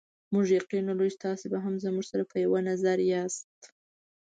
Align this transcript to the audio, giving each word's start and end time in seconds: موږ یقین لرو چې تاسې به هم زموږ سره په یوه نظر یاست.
موږ 0.33 0.45
یقین 0.59 0.83
لرو 0.89 1.05
چې 1.13 1.17
تاسې 1.25 1.45
به 1.51 1.59
هم 1.65 1.75
زموږ 1.85 2.05
سره 2.11 2.23
په 2.31 2.35
یوه 2.45 2.59
نظر 2.69 2.97
یاست. 3.11 3.47